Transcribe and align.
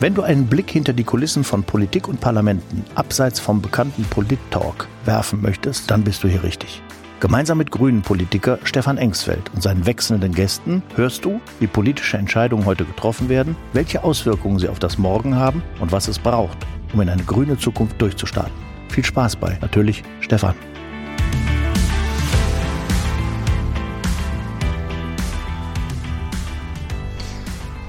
Wenn 0.00 0.14
du 0.14 0.22
einen 0.22 0.46
Blick 0.46 0.70
hinter 0.70 0.92
die 0.92 1.02
Kulissen 1.02 1.42
von 1.42 1.64
Politik 1.64 2.06
und 2.06 2.20
Parlamenten 2.20 2.84
abseits 2.94 3.40
vom 3.40 3.60
bekannten 3.60 4.04
Polit-Talk 4.04 4.86
werfen 5.04 5.42
möchtest, 5.42 5.90
dann 5.90 6.04
bist 6.04 6.22
du 6.22 6.28
hier 6.28 6.44
richtig. 6.44 6.82
Gemeinsam 7.18 7.58
mit 7.58 7.72
Grünen-Politiker 7.72 8.60
Stefan 8.62 8.96
Engsfeld 8.96 9.50
und 9.52 9.60
seinen 9.60 9.86
wechselnden 9.86 10.32
Gästen 10.32 10.84
hörst 10.94 11.24
du, 11.24 11.40
wie 11.58 11.66
politische 11.66 12.16
Entscheidungen 12.16 12.64
heute 12.64 12.84
getroffen 12.84 13.28
werden, 13.28 13.56
welche 13.72 14.04
Auswirkungen 14.04 14.60
sie 14.60 14.68
auf 14.68 14.78
das 14.78 14.98
Morgen 14.98 15.34
haben 15.34 15.64
und 15.80 15.90
was 15.90 16.06
es 16.06 16.20
braucht, 16.20 16.58
um 16.92 17.00
in 17.00 17.08
eine 17.08 17.24
grüne 17.24 17.58
Zukunft 17.58 18.00
durchzustarten. 18.00 18.54
Viel 18.90 19.04
Spaß 19.04 19.34
bei, 19.34 19.58
natürlich 19.60 20.04
Stefan. 20.20 20.54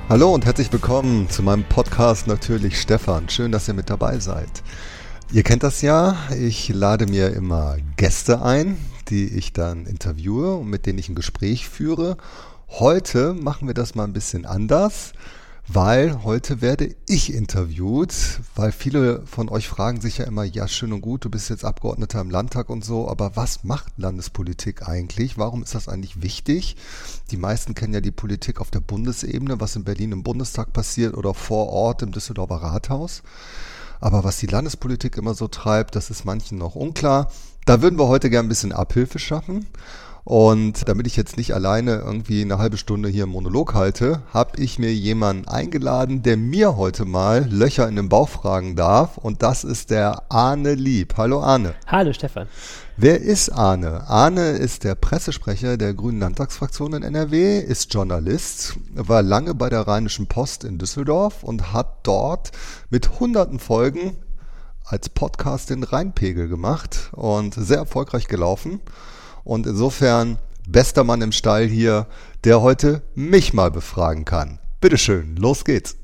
Hallo 0.09 0.33
und 0.33 0.43
herzlich 0.43 0.73
willkommen 0.73 1.29
zu 1.29 1.43
meinem 1.43 1.63
Podcast 1.63 2.25
Natürlich 2.25 2.81
Stefan. 2.81 3.29
Schön, 3.29 3.51
dass 3.51 3.67
ihr 3.67 3.75
mit 3.75 3.91
dabei 3.91 4.17
seid. 4.17 4.49
Ihr 5.31 5.43
kennt 5.43 5.61
das 5.61 5.83
ja, 5.83 6.17
ich 6.35 6.69
lade 6.69 7.05
mir 7.05 7.31
immer 7.33 7.77
Gäste 7.95 8.41
ein, 8.41 8.79
die 9.09 9.27
ich 9.27 9.53
dann 9.53 9.85
interviewe 9.85 10.55
und 10.55 10.67
mit 10.67 10.87
denen 10.87 10.97
ich 10.97 11.09
ein 11.09 11.15
Gespräch 11.15 11.69
führe. 11.69 12.17
Heute 12.69 13.35
machen 13.35 13.67
wir 13.67 13.75
das 13.75 13.93
mal 13.93 14.05
ein 14.05 14.13
bisschen 14.13 14.47
anders 14.47 15.13
weil 15.71 16.23
heute 16.23 16.61
werde 16.61 16.95
ich 17.07 17.31
interviewt, 17.31 18.11
weil 18.55 18.71
viele 18.71 19.23
von 19.27 19.49
euch 19.49 19.67
fragen 19.67 20.01
sich 20.01 20.17
ja 20.17 20.25
immer, 20.25 20.43
ja 20.43 20.67
schön 20.67 20.91
und 20.91 21.01
gut, 21.01 21.25
du 21.25 21.29
bist 21.29 21.51
jetzt 21.51 21.63
Abgeordneter 21.63 22.19
im 22.21 22.31
Landtag 22.31 22.69
und 22.69 22.83
so, 22.83 23.07
aber 23.07 23.35
was 23.35 23.63
macht 23.63 23.93
Landespolitik 23.97 24.87
eigentlich? 24.87 25.37
Warum 25.37 25.61
ist 25.61 25.75
das 25.75 25.87
eigentlich 25.87 26.23
wichtig? 26.23 26.75
Die 27.29 27.37
meisten 27.37 27.75
kennen 27.75 27.93
ja 27.93 28.01
die 28.01 28.09
Politik 28.09 28.61
auf 28.61 28.71
der 28.71 28.79
Bundesebene, 28.79 29.59
was 29.61 29.75
in 29.75 29.83
Berlin 29.83 30.11
im 30.11 30.23
Bundestag 30.23 30.73
passiert 30.73 31.15
oder 31.15 31.35
vor 31.35 31.69
Ort 31.69 32.01
im 32.01 32.11
Düsseldorfer 32.11 32.55
Rathaus. 32.55 33.21
Aber 33.99 34.23
was 34.23 34.37
die 34.37 34.47
Landespolitik 34.47 35.17
immer 35.17 35.35
so 35.35 35.47
treibt, 35.47 35.95
das 35.95 36.09
ist 36.09 36.25
manchen 36.25 36.57
noch 36.57 36.73
unklar. 36.73 37.31
Da 37.65 37.83
würden 37.83 37.99
wir 37.99 38.07
heute 38.07 38.31
gerne 38.31 38.47
ein 38.47 38.49
bisschen 38.49 38.71
Abhilfe 38.71 39.19
schaffen. 39.19 39.67
Und 40.23 40.87
damit 40.87 41.07
ich 41.07 41.15
jetzt 41.15 41.37
nicht 41.37 41.53
alleine 41.53 41.95
irgendwie 41.95 42.41
eine 42.41 42.57
halbe 42.57 42.77
Stunde 42.77 43.09
hier 43.09 43.23
im 43.23 43.29
Monolog 43.29 43.73
halte, 43.73 44.21
habe 44.33 44.61
ich 44.61 44.77
mir 44.77 44.93
jemanden 44.93 45.47
eingeladen, 45.47 46.21
der 46.23 46.37
mir 46.37 46.77
heute 46.77 47.05
mal 47.05 47.47
Löcher 47.49 47.87
in 47.87 47.95
den 47.95 48.09
Bauch 48.09 48.29
fragen 48.29 48.75
darf. 48.75 49.17
Und 49.17 49.41
das 49.41 49.63
ist 49.63 49.89
der 49.89 50.23
Arne 50.29 50.75
Lieb. 50.75 51.15
Hallo 51.17 51.41
Arne. 51.41 51.73
Hallo 51.87 52.13
Stefan. 52.13 52.47
Wer 52.97 53.21
ist 53.21 53.49
Arne? 53.49 54.09
Arne 54.09 54.49
ist 54.49 54.83
der 54.83 54.95
Pressesprecher 54.95 55.77
der 55.77 55.93
Grünen 55.93 56.19
Landtagsfraktion 56.19 56.93
in 56.93 57.03
NRW, 57.03 57.59
ist 57.59 57.93
Journalist, 57.93 58.75
war 58.93 59.21
lange 59.21 59.55
bei 59.55 59.69
der 59.69 59.87
Rheinischen 59.87 60.27
Post 60.27 60.65
in 60.65 60.77
Düsseldorf 60.77 61.43
und 61.43 61.71
hat 61.71 61.99
dort 62.03 62.51
mit 62.89 63.19
hunderten 63.21 63.57
Folgen 63.57 64.17
als 64.83 65.07
Podcast 65.07 65.69
den 65.69 65.83
Rheinpegel 65.83 66.49
gemacht 66.49 67.09
und 67.13 67.53
sehr 67.53 67.77
erfolgreich 67.77 68.27
gelaufen. 68.27 68.81
Und 69.49 69.65
insofern, 69.65 70.37
bester 70.67 71.03
Mann 71.03 71.23
im 71.23 71.31
Stall 71.31 71.65
hier, 71.65 72.05
der 72.43 72.61
heute 72.61 73.01
mich 73.15 73.51
mal 73.51 73.71
befragen 73.71 74.23
kann. 74.23 74.59
Bitteschön, 74.79 75.37
los 75.37 75.65
geht's. 75.65 75.97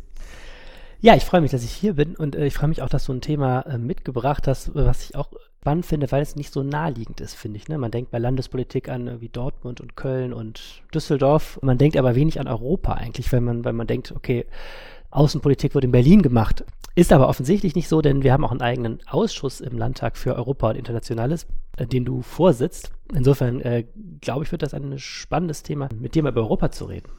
Ja, 1.00 1.14
ich 1.14 1.26
freue 1.26 1.42
mich, 1.42 1.52
dass 1.52 1.64
ich 1.64 1.70
hier 1.70 1.94
bin 1.94 2.16
und 2.16 2.36
äh, 2.36 2.48
ich 2.48 2.56
freue 2.56 2.70
mich 2.70 2.82
auch, 2.82 2.90
dass 2.90 3.06
du 3.06 3.14
ein 3.14 3.22
Thema 3.22 3.60
äh, 3.68 3.78
mitgebracht 3.78 4.48
hast, 4.48 4.74
was 4.74 5.04
ich 5.04 5.16
auch 5.16 5.30
spannend 5.60 5.86
finde, 5.86 6.12
weil 6.12 6.24
es 6.24 6.36
nicht 6.36 6.52
so 6.52 6.64
naheliegend 6.64 7.22
ist, 7.22 7.36
finde 7.36 7.58
ich. 7.58 7.68
Ne? 7.68 7.78
Man 7.78 7.92
denkt 7.92 8.10
bei 8.10 8.18
Landespolitik 8.18 8.90
an 8.90 9.08
äh, 9.08 9.22
wie 9.22 9.30
Dortmund 9.30 9.80
und 9.80 9.96
Köln 9.96 10.34
und 10.34 10.82
Düsseldorf. 10.92 11.60
Man 11.62 11.78
denkt 11.78 11.98
aber 11.98 12.16
wenig 12.16 12.40
an 12.40 12.48
Europa 12.48 12.94
eigentlich, 12.94 13.32
wenn 13.32 13.44
man, 13.44 13.64
wenn 13.64 13.76
man 13.76 13.86
denkt, 13.86 14.12
okay, 14.12 14.48
Außenpolitik 15.12 15.74
wird 15.74 15.86
in 15.86 15.92
Berlin 15.92 16.22
gemacht. 16.22 16.64
Ist 16.96 17.12
aber 17.12 17.28
offensichtlich 17.28 17.76
nicht 17.76 17.90
so, 17.90 18.02
denn 18.02 18.24
wir 18.24 18.32
haben 18.32 18.46
auch 18.46 18.52
einen 18.52 18.62
eigenen 18.62 19.00
Ausschuss 19.08 19.60
im 19.60 19.78
Landtag 19.78 20.16
für 20.18 20.36
Europa 20.36 20.70
und 20.70 20.78
Internationales, 20.78 21.46
äh, 21.78 21.86
den 21.86 22.06
du 22.06 22.22
vorsitzt. 22.22 22.92
Insofern 23.14 23.60
äh, 23.62 23.86
glaube 24.22 24.46
ich, 24.46 24.52
wird 24.52 24.62
das 24.62 24.74
ein 24.74 24.98
spannendes 24.98 25.62
Thema, 25.62 25.90
mit 26.00 26.16
dir 26.16 26.24
mal 26.24 26.32
über 26.32 26.42
Europa 26.42 26.72
zu 26.72 26.86
reden. 26.86 27.10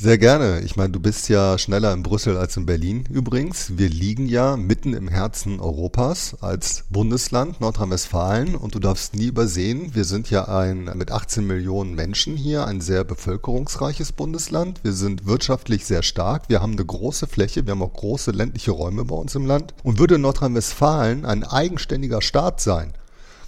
Sehr 0.00 0.16
gerne. 0.16 0.60
Ich 0.60 0.76
meine, 0.76 0.90
du 0.90 1.00
bist 1.00 1.28
ja 1.28 1.58
schneller 1.58 1.92
in 1.92 2.04
Brüssel 2.04 2.36
als 2.36 2.56
in 2.56 2.66
Berlin 2.66 3.02
übrigens. 3.10 3.78
Wir 3.78 3.88
liegen 3.88 4.28
ja 4.28 4.56
mitten 4.56 4.94
im 4.94 5.08
Herzen 5.08 5.58
Europas 5.58 6.36
als 6.40 6.84
Bundesland 6.88 7.60
Nordrhein-Westfalen 7.60 8.54
und 8.54 8.76
du 8.76 8.78
darfst 8.78 9.16
nie 9.16 9.26
übersehen, 9.26 9.96
wir 9.96 10.04
sind 10.04 10.30
ja 10.30 10.46
ein 10.46 10.84
mit 10.94 11.10
18 11.10 11.44
Millionen 11.44 11.96
Menschen 11.96 12.36
hier 12.36 12.64
ein 12.64 12.80
sehr 12.80 13.02
bevölkerungsreiches 13.02 14.12
Bundesland. 14.12 14.78
Wir 14.84 14.92
sind 14.92 15.26
wirtschaftlich 15.26 15.84
sehr 15.84 16.04
stark. 16.04 16.44
Wir 16.48 16.62
haben 16.62 16.74
eine 16.74 16.86
große 16.86 17.26
Fläche. 17.26 17.66
Wir 17.66 17.72
haben 17.72 17.82
auch 17.82 17.94
große 17.94 18.30
ländliche 18.30 18.70
Räume 18.70 19.04
bei 19.04 19.16
uns 19.16 19.34
im 19.34 19.46
Land. 19.46 19.74
Und 19.82 19.98
würde 19.98 20.16
Nordrhein-Westfalen 20.20 21.24
ein 21.24 21.42
eigenständiger 21.42 22.22
Staat 22.22 22.60
sein, 22.60 22.92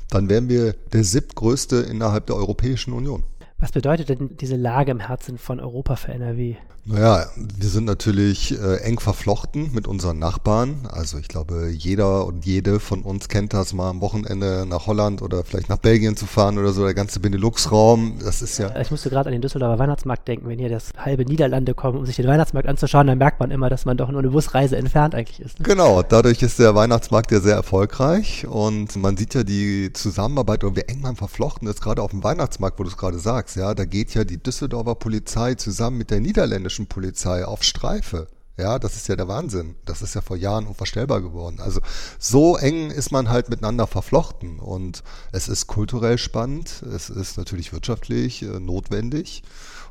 dann 0.08 0.28
wären 0.28 0.48
wir 0.48 0.72
der 0.92 1.04
siebtgrößte 1.04 1.76
innerhalb 1.76 2.26
der 2.26 2.34
Europäischen 2.34 2.92
Union. 2.92 3.22
Was 3.60 3.72
bedeutet 3.72 4.08
denn 4.08 4.36
diese 4.38 4.56
Lage 4.56 4.90
im 4.90 5.00
Herzen 5.00 5.36
von 5.36 5.60
Europa 5.60 5.96
für 5.96 6.12
NRW? 6.12 6.56
Naja, 6.86 7.26
wir 7.36 7.68
sind 7.68 7.84
natürlich 7.84 8.58
äh, 8.58 8.78
eng 8.78 9.00
verflochten 9.00 9.70
mit 9.74 9.86
unseren 9.86 10.18
Nachbarn. 10.18 10.88
Also 10.90 11.18
ich 11.18 11.28
glaube, 11.28 11.68
jeder 11.68 12.24
und 12.24 12.46
jede 12.46 12.80
von 12.80 13.02
uns 13.02 13.28
kennt 13.28 13.52
das 13.52 13.74
mal 13.74 13.90
am 13.90 14.00
Wochenende 14.00 14.64
nach 14.66 14.86
Holland 14.86 15.20
oder 15.20 15.44
vielleicht 15.44 15.68
nach 15.68 15.76
Belgien 15.76 16.16
zu 16.16 16.24
fahren 16.24 16.58
oder 16.58 16.72
so, 16.72 16.84
der 16.84 16.94
ganze 16.94 17.20
Benelux-Raum. 17.20 18.14
Das 18.24 18.40
ist 18.40 18.58
ja. 18.58 18.74
Ich 18.80 18.90
musste 18.90 19.10
gerade 19.10 19.28
an 19.28 19.32
den 19.32 19.42
Düsseldorfer 19.42 19.78
Weihnachtsmarkt 19.78 20.26
denken, 20.26 20.48
wenn 20.48 20.58
hier 20.58 20.70
das 20.70 20.92
halbe 20.96 21.26
Niederlande 21.26 21.74
kommen, 21.74 21.98
um 21.98 22.06
sich 22.06 22.16
den 22.16 22.26
Weihnachtsmarkt 22.26 22.68
anzuschauen, 22.68 23.06
dann 23.06 23.18
merkt 23.18 23.40
man 23.40 23.50
immer, 23.50 23.68
dass 23.68 23.84
man 23.84 23.98
doch 23.98 24.10
nur 24.10 24.20
eine 24.20 24.30
Busreise 24.30 24.76
entfernt 24.78 25.14
eigentlich 25.14 25.40
ist. 25.40 25.60
Ne? 25.60 25.66
Genau, 25.66 26.02
dadurch 26.02 26.42
ist 26.42 26.58
der 26.58 26.74
Weihnachtsmarkt 26.74 27.30
ja 27.30 27.40
sehr 27.40 27.56
erfolgreich 27.56 28.46
und 28.46 28.96
man 28.96 29.18
sieht 29.18 29.34
ja 29.34 29.44
die 29.44 29.92
Zusammenarbeit 29.92 30.64
und 30.64 30.76
wie 30.76 30.82
eng 30.82 31.02
man 31.02 31.14
verflochten 31.14 31.68
ist, 31.68 31.82
gerade 31.82 32.02
auf 32.02 32.10
dem 32.10 32.24
Weihnachtsmarkt, 32.24 32.78
wo 32.78 32.84
du 32.84 32.88
es 32.88 32.96
gerade 32.96 33.18
sagst, 33.18 33.49
ja, 33.54 33.74
da 33.74 33.84
geht 33.84 34.14
ja 34.14 34.24
die 34.24 34.42
Düsseldorfer 34.42 34.94
Polizei 34.94 35.54
zusammen 35.54 35.98
mit 35.98 36.10
der 36.10 36.20
niederländischen 36.20 36.86
Polizei 36.86 37.44
auf 37.44 37.62
Streife. 37.62 38.28
Ja, 38.60 38.78
das 38.78 38.94
ist 38.96 39.08
ja 39.08 39.16
der 39.16 39.26
Wahnsinn. 39.26 39.76
Das 39.86 40.02
ist 40.02 40.14
ja 40.14 40.20
vor 40.20 40.36
Jahren 40.36 40.66
unvorstellbar 40.66 41.22
geworden. 41.22 41.60
Also 41.60 41.80
so 42.18 42.56
eng 42.58 42.90
ist 42.90 43.10
man 43.10 43.30
halt 43.30 43.48
miteinander 43.48 43.86
verflochten 43.86 44.58
und 44.58 45.02
es 45.32 45.48
ist 45.48 45.66
kulturell 45.66 46.18
spannend, 46.18 46.82
es 46.82 47.08
ist 47.08 47.38
natürlich 47.38 47.72
wirtschaftlich 47.72 48.42
äh, 48.42 48.60
notwendig 48.60 49.42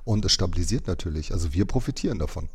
und 0.03 0.23
es 0.23 0.33
stabilisiert 0.33 0.85
natürlich. 0.85 1.33
Also 1.33 1.53
wir 1.53 1.65
profitieren 1.65 2.19
davon. 2.19 2.47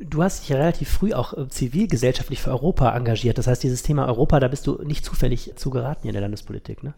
Du 0.00 0.22
hast 0.24 0.42
dich 0.42 0.52
relativ 0.52 0.88
früh 0.88 1.12
auch 1.12 1.32
äh, 1.36 1.48
zivilgesellschaftlich 1.48 2.42
für 2.42 2.50
Europa 2.50 2.96
engagiert. 2.96 3.38
Das 3.38 3.46
heißt, 3.46 3.62
dieses 3.62 3.84
Thema 3.84 4.06
Europa, 4.06 4.40
da 4.40 4.48
bist 4.48 4.66
du 4.66 4.82
nicht 4.82 5.04
zufällig 5.04 5.52
zugeraten 5.54 6.08
in 6.08 6.12
der 6.12 6.22
Landespolitik, 6.22 6.82
ne? 6.82 6.94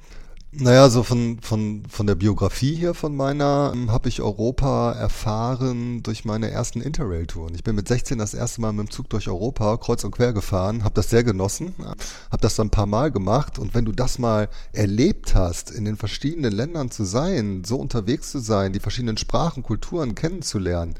Naja, 0.56 0.88
so 0.88 1.02
von, 1.02 1.38
von, 1.40 1.82
von 1.88 2.06
der 2.06 2.14
Biografie 2.14 2.76
hier 2.76 2.94
von 2.94 3.16
meiner 3.16 3.72
ähm, 3.74 3.90
habe 3.90 4.08
ich 4.08 4.22
Europa 4.22 4.92
erfahren 4.92 6.04
durch 6.04 6.24
meine 6.24 6.48
ersten 6.48 6.80
Interrail-Touren. 6.80 7.56
Ich 7.56 7.64
bin 7.64 7.74
mit 7.74 7.88
16 7.88 8.18
das 8.18 8.34
erste 8.34 8.60
Mal 8.60 8.72
mit 8.72 8.86
dem 8.86 8.90
Zug 8.90 9.10
durch 9.10 9.26
Europa 9.26 9.76
kreuz 9.78 10.04
und 10.04 10.12
quer 10.12 10.32
gefahren, 10.32 10.84
habe 10.84 10.94
das 10.94 11.10
sehr 11.10 11.24
genossen, 11.24 11.74
habe 11.78 12.40
das 12.40 12.54
dann 12.54 12.68
ein 12.68 12.70
paar 12.70 12.86
Mal 12.86 13.10
gemacht 13.10 13.58
und 13.58 13.74
wenn 13.74 13.84
du 13.84 13.90
das 13.90 14.20
mal 14.20 14.48
erlebt 14.72 15.34
hast, 15.34 15.72
in 15.72 15.84
den 15.84 15.96
verschiedenen 15.96 16.52
Ländern 16.52 16.92
zu 16.92 17.02
sein, 17.02 17.64
so 17.64 17.76
unterwegs 17.76 18.30
zu 18.30 18.38
sein, 18.38 18.72
die 18.72 18.80
verschiedenen 18.80 19.16
Sprachen, 19.16 19.64
Kulturen 19.64 20.14
kennenzulernen, 20.14 20.94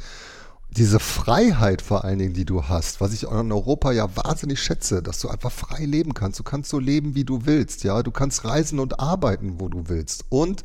diese 0.77 0.99
Freiheit 0.99 1.83
vor 1.83 2.05
allen 2.05 2.19
Dingen, 2.19 2.35
die 2.35 2.45
du 2.45 2.65
hast, 2.65 3.01
was 3.01 3.13
ich 3.13 3.25
in 3.25 3.53
Europa 3.53 3.93
ja 3.93 4.09
wahnsinnig 4.17 4.61
schätze, 4.61 5.03
dass 5.03 5.21
du 5.21 5.29
einfach 5.29 5.53
frei 5.53 5.85
leben 5.85 6.15
kannst. 6.15 6.39
Du 6.39 6.43
kannst 6.43 6.71
so 6.71 6.79
leben, 6.79 7.15
wie 7.15 7.25
du 7.25 7.47
willst, 7.47 7.85
ja. 7.85 8.03
Du 8.03 8.11
kannst 8.11 8.45
reisen 8.45 8.81
und 8.81 8.99
arbeiten, 8.99 9.61
wo 9.61 9.69
du 9.69 9.89
willst. 9.89 10.25
Und 10.31 10.65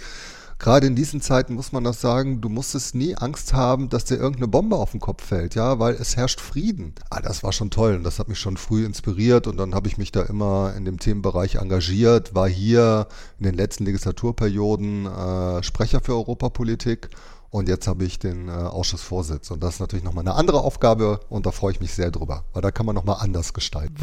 gerade 0.58 0.88
in 0.88 0.96
diesen 0.96 1.22
Zeiten 1.22 1.53
muss 1.53 1.72
man 1.72 1.84
das 1.84 2.02
sagen, 2.02 2.42
du 2.42 2.50
musstest 2.50 2.96
nie 2.96 3.16
Angst 3.16 3.53
haben, 3.53 3.90
dass 3.90 4.06
dir 4.06 4.16
irgendeine 4.16 4.47
Bombe 4.47 4.78
auf 4.78 4.92
den 4.92 5.00
Kopf 5.00 5.24
fällt, 5.24 5.53
ja, 5.53 5.78
weil 5.78 5.94
es 5.94 6.18
herrscht 6.18 6.41
Frieden. 6.41 6.96
Ah, 7.12 7.22
das 7.22 7.44
war 7.44 7.52
schon 7.52 7.70
toll 7.70 7.96
und 7.96 8.03
das 8.03 8.17
hat 8.17 8.29
mich 8.29 8.40
schon 8.40 8.58
früh 8.58 8.85
inspiriert 8.85 9.46
und 9.46 9.58
dann 9.58 9.76
habe 9.76 9.88
ich 9.88 10.00
mich 10.00 10.12
da 10.12 10.23
immer 10.23 10.73
in 10.76 10.85
dem 10.85 11.00
Themenbereich 11.00 11.55
engagiert, 11.55 12.34
war 12.34 12.50
hier 12.50 13.08
in 13.38 13.46
den 13.46 13.55
letzten 13.55 13.85
Legislaturperioden 13.85 15.05
äh, 15.05 15.64
Sprecher 15.64 16.02
für 16.02 16.14
Europapolitik 16.14 17.09
und 17.49 17.67
jetzt 17.67 17.87
habe 17.87 18.03
ich 18.03 18.19
den 18.19 18.47
äh, 18.47 18.51
Ausschussvorsitz. 18.51 19.51
Und 19.51 19.63
das 19.63 19.75
ist 19.75 19.79
natürlich 19.79 20.03
nochmal 20.03 20.23
eine 20.23 20.35
andere 20.35 20.61
Aufgabe 20.61 21.19
und 21.29 21.46
da 21.46 21.51
freue 21.51 21.72
ich 21.72 21.79
mich 21.79 21.93
sehr 21.93 22.11
drüber, 22.11 22.43
weil 22.53 22.61
da 22.61 22.72
kann 22.72 22.85
man 22.85 22.96
nochmal 22.96 23.17
anders 23.19 23.53
gestalten. 23.53 23.96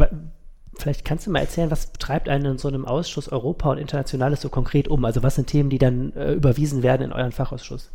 Vielleicht 0.79 1.05
kannst 1.05 1.27
du 1.27 1.31
mal 1.31 1.41
erzählen, 1.41 1.71
was 1.71 1.93
treibt 1.93 2.29
einen 2.29 2.45
in 2.45 2.59
so 2.59 2.69
einem 2.69 2.85
Ausschuss 2.85 3.31
Europa 3.31 3.71
und 3.71 3.79
Internationales 3.79 4.43
so 4.43 4.51
konkret 4.51 4.89
um? 4.89 5.05
Also 5.05 5.23
was 5.23 5.37
sind 5.37 5.47
Themen, 5.47 5.71
die 5.71 5.79
dann 5.79 6.13
äh, 6.13 6.33
überwiesen 6.33 6.83
werden 6.83 7.03
in 7.03 7.13
euren 7.13 7.33
Fachausschuss? 7.33 7.91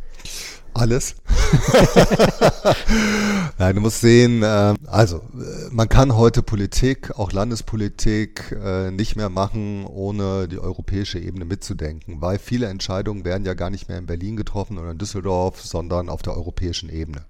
Alles. 0.74 1.16
Nein, 3.58 3.74
du 3.74 3.80
musst 3.82 4.00
sehen, 4.00 4.42
äh, 4.42 4.74
also 4.86 5.18
äh, 5.18 5.68
man 5.70 5.88
kann 5.88 6.16
heute 6.16 6.42
Politik, 6.42 7.18
auch 7.18 7.32
Landespolitik, 7.32 8.52
äh, 8.52 8.90
nicht 8.90 9.14
mehr 9.14 9.28
machen, 9.28 9.86
ohne 9.86 10.48
die 10.48 10.58
europäische 10.58 11.18
Ebene 11.18 11.44
mitzudenken, 11.44 12.22
weil 12.22 12.38
viele 12.38 12.68
Entscheidungen 12.68 13.24
werden 13.24 13.44
ja 13.44 13.52
gar 13.52 13.68
nicht 13.68 13.88
mehr 13.88 13.98
in 13.98 14.06
Berlin 14.06 14.36
getroffen 14.36 14.78
oder 14.78 14.90
in 14.90 14.98
Düsseldorf, 14.98 15.60
sondern 15.60 16.08
auf 16.08 16.22
der 16.22 16.34
europäischen 16.34 16.88
Ebene. 16.88 17.26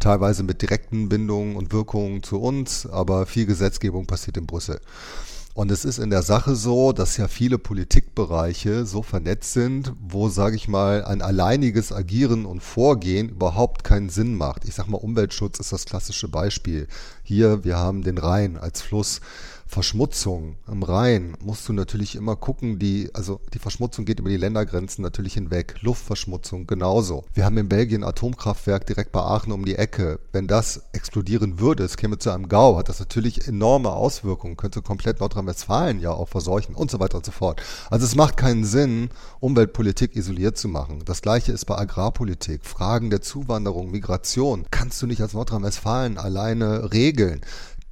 Teilweise 0.00 0.42
mit 0.42 0.62
direkten 0.62 1.10
Bindungen 1.10 1.56
und 1.56 1.72
Wirkungen 1.72 2.22
zu 2.22 2.40
uns, 2.40 2.86
aber 2.86 3.26
viel 3.26 3.44
Gesetzgebung 3.44 4.06
passiert 4.06 4.38
in 4.38 4.46
Brüssel. 4.46 4.80
Und 5.56 5.70
es 5.70 5.86
ist 5.86 5.96
in 5.96 6.10
der 6.10 6.20
Sache 6.20 6.54
so, 6.54 6.92
dass 6.92 7.16
ja 7.16 7.28
viele 7.28 7.56
Politikbereiche 7.56 8.84
so 8.84 9.02
vernetzt 9.02 9.54
sind, 9.54 9.94
wo, 10.06 10.28
sage 10.28 10.54
ich 10.54 10.68
mal, 10.68 11.02
ein 11.02 11.22
alleiniges 11.22 11.92
Agieren 11.92 12.44
und 12.44 12.62
Vorgehen 12.62 13.30
überhaupt 13.30 13.82
keinen 13.82 14.10
Sinn 14.10 14.34
macht. 14.34 14.66
Ich 14.66 14.74
sage 14.74 14.90
mal, 14.90 14.98
Umweltschutz 14.98 15.58
ist 15.58 15.72
das 15.72 15.86
klassische 15.86 16.28
Beispiel. 16.28 16.88
Hier, 17.22 17.64
wir 17.64 17.78
haben 17.78 18.02
den 18.02 18.18
Rhein 18.18 18.58
als 18.58 18.82
Fluss. 18.82 19.22
Verschmutzung 19.66 20.56
am 20.66 20.82
Rhein 20.82 21.36
musst 21.42 21.68
du 21.68 21.72
natürlich 21.72 22.14
immer 22.14 22.36
gucken, 22.36 22.78
die, 22.78 23.10
also 23.12 23.40
die 23.52 23.58
Verschmutzung 23.58 24.04
geht 24.04 24.20
über 24.20 24.30
die 24.30 24.36
Ländergrenzen 24.36 25.02
natürlich 25.02 25.34
hinweg. 25.34 25.74
Luftverschmutzung 25.80 26.66
genauso. 26.66 27.24
Wir 27.34 27.44
haben 27.44 27.58
in 27.58 27.68
Belgien 27.68 28.02
ein 28.02 28.08
Atomkraftwerk 28.08 28.86
direkt 28.86 29.12
bei 29.12 29.20
Aachen 29.20 29.52
um 29.52 29.64
die 29.64 29.74
Ecke. 29.74 30.20
Wenn 30.32 30.46
das 30.46 30.82
explodieren 30.92 31.58
würde, 31.58 31.84
es 31.84 31.96
käme 31.96 32.18
zu 32.18 32.30
einem 32.30 32.48
Gau, 32.48 32.76
hat 32.76 32.88
das 32.88 33.00
natürlich 33.00 33.48
enorme 33.48 33.90
Auswirkungen, 33.90 34.56
könnte 34.56 34.82
komplett 34.82 35.20
Nordrhein-Westfalen 35.20 36.00
ja 36.00 36.12
auch 36.12 36.28
verseuchen 36.28 36.74
und 36.74 36.90
so 36.90 37.00
weiter 37.00 37.16
und 37.16 37.26
so 37.26 37.32
fort. 37.32 37.60
Also 37.90 38.06
es 38.06 38.14
macht 38.14 38.36
keinen 38.36 38.64
Sinn, 38.64 39.10
Umweltpolitik 39.40 40.14
isoliert 40.14 40.56
zu 40.56 40.68
machen. 40.68 41.02
Das 41.04 41.22
gleiche 41.22 41.52
ist 41.52 41.64
bei 41.64 41.76
Agrarpolitik. 41.76 42.64
Fragen 42.64 43.10
der 43.10 43.20
Zuwanderung, 43.20 43.90
Migration 43.90 44.64
kannst 44.70 45.02
du 45.02 45.06
nicht 45.06 45.20
als 45.20 45.34
Nordrhein-Westfalen 45.34 46.18
alleine 46.18 46.92
regeln 46.92 47.40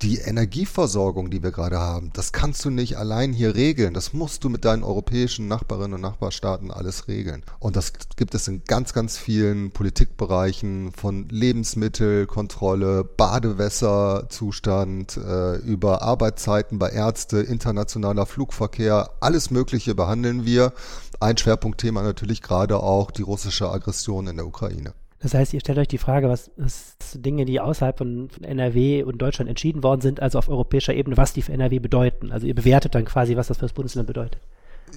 die 0.02 0.18
Energieversorgung, 0.18 1.30
die 1.30 1.42
wir 1.42 1.52
gerade 1.52 1.78
haben, 1.78 2.10
das 2.12 2.32
kannst 2.32 2.64
du 2.64 2.70
nicht 2.70 2.98
allein 2.98 3.32
hier 3.32 3.54
regeln. 3.54 3.94
Das 3.94 4.12
musst 4.12 4.44
du 4.44 4.48
mit 4.48 4.64
deinen 4.64 4.82
europäischen 4.82 5.48
Nachbarinnen 5.48 5.94
und 5.94 6.00
Nachbarstaaten 6.00 6.70
alles 6.70 7.08
regeln. 7.08 7.44
Und 7.60 7.76
das 7.76 7.92
gibt 8.16 8.34
es 8.34 8.48
in 8.48 8.64
ganz, 8.64 8.92
ganz 8.92 9.16
vielen 9.16 9.70
Politikbereichen 9.70 10.92
von 10.92 11.28
Lebensmittelkontrolle, 11.28 13.04
Badewässerzustand, 13.04 15.16
äh, 15.16 15.56
über 15.58 16.02
Arbeitszeiten 16.02 16.78
bei 16.78 16.90
Ärzte, 16.90 17.38
internationaler 17.38 18.26
Flugverkehr, 18.26 19.10
alles 19.20 19.50
Mögliche 19.50 19.94
behandeln 19.94 20.44
wir. 20.44 20.72
Ein 21.20 21.38
Schwerpunktthema 21.38 22.02
natürlich 22.02 22.42
gerade 22.42 22.80
auch 22.80 23.10
die 23.10 23.22
russische 23.22 23.70
Aggression 23.70 24.26
in 24.26 24.36
der 24.36 24.46
Ukraine. 24.46 24.92
Das 25.24 25.32
heißt, 25.32 25.54
ihr 25.54 25.60
stellt 25.60 25.78
euch 25.78 25.88
die 25.88 25.96
Frage, 25.96 26.28
was, 26.28 26.50
was 26.58 26.98
Dinge, 27.14 27.46
die 27.46 27.58
außerhalb 27.58 27.96
von, 27.96 28.28
von, 28.28 28.44
NRW 28.44 29.04
und 29.04 29.16
Deutschland 29.22 29.48
entschieden 29.48 29.82
worden 29.82 30.02
sind, 30.02 30.20
also 30.20 30.38
auf 30.38 30.50
europäischer 30.50 30.92
Ebene, 30.92 31.16
was 31.16 31.32
die 31.32 31.40
für 31.40 31.54
NRW 31.54 31.78
bedeuten. 31.78 32.30
Also 32.30 32.46
ihr 32.46 32.54
bewertet 32.54 32.94
dann 32.94 33.06
quasi, 33.06 33.34
was 33.34 33.46
das 33.46 33.56
für 33.56 33.64
das 33.64 33.72
Bundesland 33.72 34.06
bedeutet. 34.06 34.42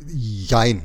Jein. 0.06 0.82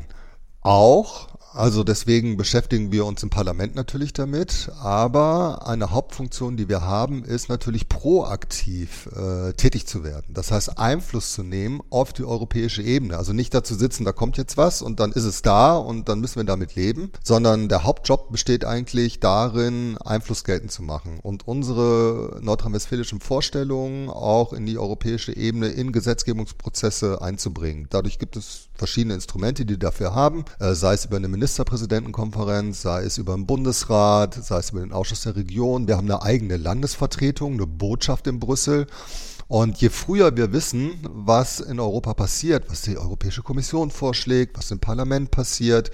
Auch, 0.61 1.27
also 1.54 1.84
deswegen 1.84 2.38
beschäftigen 2.38 2.93
wir 2.93 3.04
uns 3.04 3.22
im 3.22 3.28
Parlament 3.28 3.75
natürlich 3.75 4.14
damit, 4.14 4.70
aber 4.81 5.66
eine 5.66 5.90
Hauptfunktion, 5.90 6.56
die 6.56 6.69
wir 6.69 6.81
haben, 6.81 7.25
ist 7.25 7.50
natürlich 7.50 7.90
proaktiv 7.90 9.08
äh, 9.14 9.52
tätig 9.52 9.87
zu 9.87 10.02
werden. 10.02 10.32
Das 10.32 10.50
heißt, 10.50 10.78
Einfluss 10.78 11.34
zu 11.34 11.43
nehmen 11.43 11.82
auf 11.90 12.14
die 12.14 12.25
europäische 12.25 12.82
Ebene. 12.82 13.19
Also 13.19 13.34
nicht 13.34 13.52
dazu 13.52 13.75
sitzen, 13.75 14.04
da 14.04 14.12
kommt 14.12 14.38
jetzt 14.38 14.56
was 14.56 14.81
und 14.81 14.99
dann 14.99 15.12
ist 15.12 15.25
es 15.25 15.43
da 15.43 15.76
und 15.76 16.08
dann 16.08 16.20
müssen 16.20 16.37
wir 16.37 16.44
damit 16.44 16.75
leben, 16.75 17.12
sondern 17.22 17.69
der 17.69 17.84
Hauptjob 17.84 18.32
besteht 18.32 18.64
eigentlich 18.64 19.20
darin, 19.20 19.98
Einfluss 19.98 20.44
geltend 20.44 20.72
zu 20.72 20.82
machen 20.82 21.19
und 21.20 21.46
unsere 21.46 22.38
nordrhein-westfälischen 22.40 23.20
Vorstellungen 23.20 24.08
auch 24.08 24.55
in 24.55 24.64
die 24.64 24.78
europäische 24.78 25.37
Ebene 25.37 25.69
in 25.69 25.93
Gesetzgebungsprozesse 25.93 27.20
einzubringen. 27.20 27.88
Dadurch 27.90 28.19
gibt 28.19 28.37
es 28.37 28.69
verschiedene 28.75 29.14
Instrumente, 29.14 29.64
die 29.64 29.78
dafür 29.78 30.14
haben, 30.14 30.44
äh, 30.58 30.75
sei 30.75 30.94
es 30.94 31.05
über 31.05 31.16
eine 31.16 31.28
Ministerpräsidentenkonferenz, 31.43 32.83
sei 32.83 33.03
es 33.03 33.19
über 33.19 33.35
den 33.35 33.47
Bundesrat, 33.47 34.35
sei 34.35 34.59
es 34.59 34.71
über 34.71 34.79
den 34.79 34.93
Ausschuss 34.93 35.25
der 35.25 35.35
Region. 35.35 35.89
Wir 35.89 35.97
haben 35.97 36.09
eine 36.09 36.23
eigene 36.23 36.56
Landesvertretung, 36.56 37.55
eine 37.55 37.67
Botschaft 37.67 38.29
in 38.29 38.39
Brüssel. 38.39 38.87
Und 39.52 39.82
je 39.82 39.90
früher 39.90 40.34
wir 40.34 40.54
wissen, 40.54 40.93
was 41.02 41.60
in 41.60 41.78
Europa 41.78 42.14
passiert, 42.14 42.70
was 42.70 42.81
die 42.81 42.96
Europäische 42.96 43.43
Kommission 43.43 43.90
vorschlägt, 43.90 44.56
was 44.56 44.70
im 44.70 44.78
Parlament 44.78 45.31
passiert, 45.31 45.90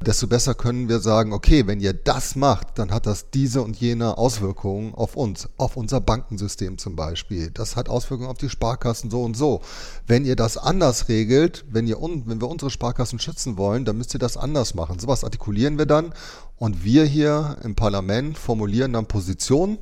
desto 0.00 0.26
besser 0.26 0.54
können 0.54 0.88
wir 0.88 0.98
sagen, 0.98 1.34
okay, 1.34 1.66
wenn 1.66 1.78
ihr 1.78 1.92
das 1.92 2.36
macht, 2.36 2.78
dann 2.78 2.90
hat 2.90 3.04
das 3.04 3.28
diese 3.28 3.60
und 3.60 3.76
jene 3.76 4.16
Auswirkungen 4.16 4.94
auf 4.94 5.14
uns, 5.14 5.50
auf 5.58 5.76
unser 5.76 6.00
Bankensystem 6.00 6.78
zum 6.78 6.96
Beispiel. 6.96 7.50
Das 7.50 7.76
hat 7.76 7.90
Auswirkungen 7.90 8.30
auf 8.30 8.38
die 8.38 8.48
Sparkassen 8.48 9.10
so 9.10 9.22
und 9.22 9.36
so. 9.36 9.60
Wenn 10.06 10.24
ihr 10.24 10.34
das 10.34 10.56
anders 10.56 11.10
regelt, 11.10 11.66
wenn, 11.70 11.86
ihr 11.86 11.98
wenn 12.00 12.40
wir 12.40 12.48
unsere 12.48 12.70
Sparkassen 12.70 13.18
schützen 13.18 13.58
wollen, 13.58 13.84
dann 13.84 13.98
müsst 13.98 14.14
ihr 14.14 14.20
das 14.20 14.38
anders 14.38 14.72
machen. 14.74 14.98
Sowas 14.98 15.22
artikulieren 15.22 15.76
wir 15.76 15.84
dann 15.84 16.14
und 16.56 16.82
wir 16.82 17.04
hier 17.04 17.58
im 17.62 17.74
Parlament 17.74 18.38
formulieren 18.38 18.94
dann 18.94 19.04
Positionen 19.04 19.76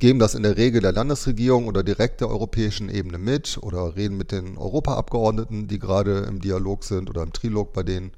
geben 0.00 0.18
das 0.18 0.34
in 0.34 0.42
der 0.42 0.56
Regel 0.56 0.80
der 0.80 0.92
Landesregierung 0.92 1.68
oder 1.68 1.82
direkt 1.82 2.20
der 2.20 2.28
europäischen 2.28 2.88
Ebene 2.88 3.18
mit 3.18 3.58
oder 3.62 3.94
reden 3.94 4.16
mit 4.16 4.32
den 4.32 4.58
Europaabgeordneten, 4.58 5.68
die 5.68 5.78
gerade 5.78 6.20
im 6.20 6.40
Dialog 6.40 6.84
sind 6.84 7.08
oder 7.08 7.22
im 7.22 7.32
Trilog 7.32 7.72
bei 7.72 7.82
denen. 7.82 8.12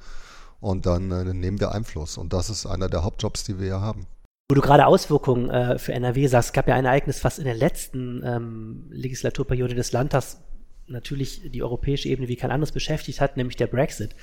Und 0.61 0.87
dann 0.87 1.11
äh, 1.11 1.34
nehmen 1.34 1.61
wir 1.61 1.73
Einfluss. 1.73 2.17
Und 2.17 2.32
das 2.32 2.49
ist 2.49 2.67
einer 2.67 2.88
der 2.88 3.02
Hauptjobs, 3.02 3.44
die 3.44 3.58
wir 3.58 3.67
hier 3.67 3.81
haben. 3.81 4.06
Wo 4.49 4.55
du 4.55 4.61
gerade 4.61 4.87
Auswirkungen 4.87 5.50
äh, 5.50 5.79
für 5.79 5.93
NRW 5.93 6.29
sagst, 6.29 6.55
gab 6.55 6.69
ja 6.69 6.76
ein 6.76 6.84
Ereignis, 6.84 7.25
was 7.25 7.38
in 7.38 7.44
der 7.44 7.56
letzten 7.56 8.23
ähm, 8.25 8.87
Legislaturperiode 8.90 9.75
des 9.75 9.90
Landtags 9.93 10.38
natürlich 10.87 11.50
die 11.50 11.62
europäische 11.62 12.08
Ebene 12.08 12.29
wie 12.29 12.37
kein 12.37 12.50
anderes 12.50 12.70
beschäftigt 12.70 13.20
hat, 13.20 13.37
nämlich 13.37 13.56
der 13.56 13.67
Brexit. 13.67 14.14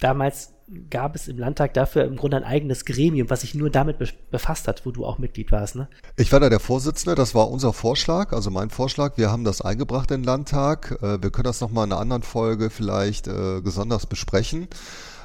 Damals 0.00 0.52
gab 0.90 1.14
es 1.14 1.28
im 1.28 1.38
Landtag 1.38 1.74
dafür 1.74 2.04
im 2.04 2.16
Grunde 2.16 2.38
ein 2.38 2.44
eigenes 2.44 2.84
Gremium, 2.84 3.28
was 3.30 3.42
sich 3.42 3.54
nur 3.54 3.70
damit 3.70 3.98
be 3.98 4.08
befasst 4.30 4.66
hat, 4.66 4.86
wo 4.86 4.90
du 4.90 5.04
auch 5.04 5.18
Mitglied 5.18 5.52
warst, 5.52 5.76
ne? 5.76 5.88
Ich 6.16 6.32
war 6.32 6.40
da 6.40 6.48
der 6.48 6.60
Vorsitzende, 6.60 7.14
das 7.14 7.34
war 7.34 7.50
unser 7.50 7.72
Vorschlag, 7.72 8.32
also 8.32 8.50
mein 8.50 8.70
Vorschlag. 8.70 9.16
Wir 9.16 9.30
haben 9.30 9.44
das 9.44 9.60
eingebracht 9.60 10.10
in 10.10 10.22
den 10.22 10.24
Landtag. 10.24 10.98
Äh, 11.02 11.22
wir 11.22 11.30
können 11.30 11.44
das 11.44 11.60
nochmal 11.60 11.86
in 11.86 11.92
einer 11.92 12.00
anderen 12.00 12.22
Folge 12.22 12.70
vielleicht 12.70 13.28
äh, 13.28 13.60
besonders 13.62 14.06
besprechen. 14.06 14.68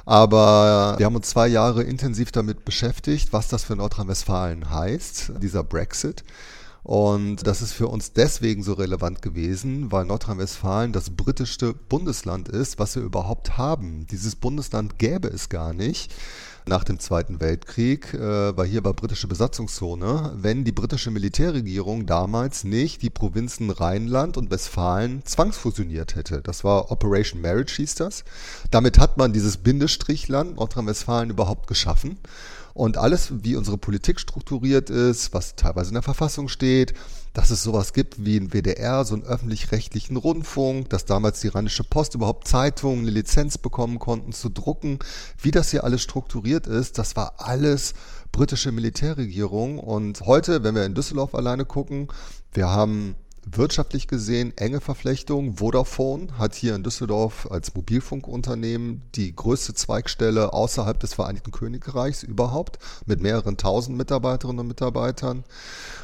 Aber 0.06 0.94
wir 0.98 1.06
haben 1.06 1.14
uns 1.14 1.28
zwei 1.28 1.46
Jahre 1.46 1.82
intensiv 1.82 2.32
damit 2.32 2.64
beschäftigt, 2.64 3.32
was 3.32 3.48
das 3.48 3.64
für 3.64 3.76
Nordrhein-Westfalen 3.76 4.70
heißt, 4.70 5.34
dieser 5.40 5.62
Brexit. 5.62 6.24
Und 6.82 7.46
das 7.46 7.60
ist 7.60 7.72
für 7.72 7.88
uns 7.88 8.12
deswegen 8.12 8.62
so 8.62 8.72
relevant 8.72 9.22
gewesen, 9.22 9.92
weil 9.92 10.06
Nordrhein-Westfalen 10.06 10.92
das 10.92 11.10
britischste 11.10 11.74
Bundesland 11.74 12.48
ist, 12.48 12.78
was 12.78 12.96
wir 12.96 13.02
überhaupt 13.02 13.58
haben. 13.58 14.06
Dieses 14.10 14.36
Bundesland 14.36 14.98
gäbe 14.98 15.28
es 15.28 15.48
gar 15.48 15.74
nicht 15.74 16.12
nach 16.66 16.84
dem 16.84 16.98
Zweiten 16.98 17.40
Weltkrieg, 17.40 18.14
äh, 18.14 18.56
weil 18.56 18.66
hier 18.66 18.84
war 18.84 18.94
britische 18.94 19.26
Besatzungszone, 19.26 20.32
wenn 20.36 20.64
die 20.64 20.72
britische 20.72 21.10
Militärregierung 21.10 22.06
damals 22.06 22.64
nicht 22.64 23.02
die 23.02 23.10
Provinzen 23.10 23.70
Rheinland 23.70 24.36
und 24.36 24.50
Westfalen 24.50 25.24
zwangsfusioniert 25.24 26.14
hätte. 26.14 26.42
Das 26.42 26.64
war 26.64 26.90
Operation 26.90 27.40
Marriage 27.40 27.76
hieß 27.76 27.96
das. 27.96 28.24
Damit 28.70 28.98
hat 28.98 29.16
man 29.16 29.32
dieses 29.32 29.58
Bindestrichland 29.58 30.56
Nordrhein-Westfalen 30.56 31.30
überhaupt 31.30 31.66
geschaffen. 31.66 32.18
Und 32.74 32.96
alles, 32.96 33.32
wie 33.44 33.56
unsere 33.56 33.78
Politik 33.78 34.20
strukturiert 34.20 34.90
ist, 34.90 35.32
was 35.34 35.56
teilweise 35.56 35.90
in 35.90 35.94
der 35.94 36.02
Verfassung 36.02 36.48
steht, 36.48 36.94
dass 37.32 37.50
es 37.50 37.62
sowas 37.62 37.92
gibt 37.92 38.24
wie 38.24 38.36
ein 38.36 38.52
WDR, 38.52 39.04
so 39.04 39.14
einen 39.14 39.22
öffentlich-rechtlichen 39.22 40.16
Rundfunk, 40.16 40.90
dass 40.90 41.04
damals 41.04 41.40
die 41.40 41.48
Rheinische 41.48 41.84
Post 41.84 42.14
überhaupt 42.14 42.48
Zeitungen 42.48 43.00
eine 43.00 43.10
Lizenz 43.10 43.56
bekommen 43.58 43.98
konnten 43.98 44.32
zu 44.32 44.48
drucken, 44.48 44.98
wie 45.40 45.52
das 45.52 45.70
hier 45.70 45.84
alles 45.84 46.02
strukturiert 46.02 46.66
ist, 46.66 46.98
das 46.98 47.14
war 47.16 47.34
alles 47.38 47.94
britische 48.32 48.72
Militärregierung. 48.72 49.78
Und 49.78 50.22
heute, 50.22 50.62
wenn 50.64 50.74
wir 50.74 50.84
in 50.84 50.94
Düsseldorf 50.94 51.34
alleine 51.34 51.64
gucken, 51.64 52.08
wir 52.52 52.68
haben 52.68 53.14
wirtschaftlich 53.52 54.06
gesehen 54.08 54.56
enge 54.56 54.80
Verflechtung. 54.80 55.56
Vodafone 55.56 56.38
hat 56.38 56.54
hier 56.54 56.74
in 56.74 56.82
Düsseldorf 56.82 57.48
als 57.50 57.74
Mobilfunkunternehmen 57.74 59.02
die 59.14 59.34
größte 59.34 59.74
Zweigstelle 59.74 60.52
außerhalb 60.52 60.98
des 61.00 61.14
Vereinigten 61.14 61.50
Königreichs 61.50 62.22
überhaupt 62.22 62.78
mit 63.06 63.20
mehreren 63.20 63.56
tausend 63.56 63.96
Mitarbeiterinnen 63.96 64.60
und 64.60 64.68
Mitarbeitern. 64.68 65.44